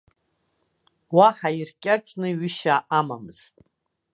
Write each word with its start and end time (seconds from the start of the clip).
Уаҳа 1.17 1.49
иркьаҿны 1.59 2.27
ҩышьа 2.39 2.75
амамызт. 2.97 3.55